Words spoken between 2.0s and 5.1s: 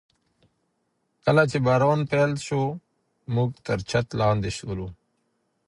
پیل سو، موږ تر چت لاندي سولو.